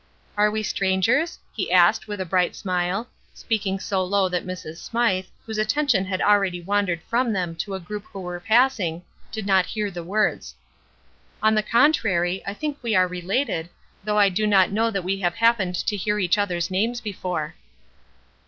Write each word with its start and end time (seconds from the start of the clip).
"Are 0.35 0.49
we 0.49 0.63
strangers?" 0.63 1.37
he 1.53 1.71
asked, 1.71 2.07
with 2.07 2.19
a 2.19 2.25
bright 2.25 2.55
smile, 2.55 3.07
speaking 3.35 3.77
so 3.79 4.03
low 4.03 4.29
that 4.29 4.47
Mrs. 4.47 4.77
Smythe, 4.77 5.27
whose 5.45 5.59
attention 5.59 6.05
had 6.05 6.23
already 6.23 6.59
wandered 6.59 7.01
from 7.07 7.31
them 7.33 7.53
to 7.57 7.75
a 7.75 7.79
group 7.79 8.05
who 8.05 8.21
were 8.21 8.39
passing, 8.39 9.03
did 9.31 9.45
not 9.45 9.67
hear 9.67 9.91
the 9.91 10.03
words, 10.03 10.55
"On 11.43 11.53
the 11.53 11.61
contrary, 11.61 12.41
I 12.47 12.55
think 12.55 12.79
we 12.81 12.95
are 12.95 13.07
related, 13.07 13.69
though 14.03 14.17
I 14.17 14.29
do 14.29 14.47
not 14.47 14.71
know 14.71 14.89
that 14.89 15.03
we 15.03 15.19
have 15.19 15.35
happened 15.35 15.75
to 15.85 15.95
hear 15.95 16.17
each 16.17 16.39
other's 16.39 16.71
names 16.71 16.99
before." 16.99 17.53